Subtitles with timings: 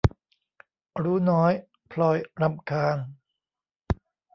[1.03, 1.51] รู้น้อย
[1.91, 2.97] พลอยรำคาญ